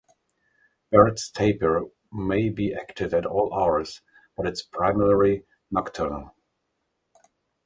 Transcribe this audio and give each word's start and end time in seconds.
Baird's 0.89 1.29
tapir 1.29 1.83
may 2.11 2.49
be 2.49 2.73
active 2.73 3.13
at 3.13 3.27
all 3.27 3.53
hours, 3.53 4.01
but 4.35 4.47
is 4.47 4.63
primarily 4.63 5.43
nocturnal. 5.69 6.33